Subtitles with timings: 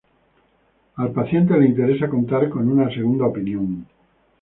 [0.95, 3.85] Al paciente le interesa contar con una segunda opinión.